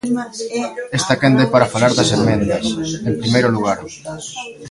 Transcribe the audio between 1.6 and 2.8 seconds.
falar das emendas,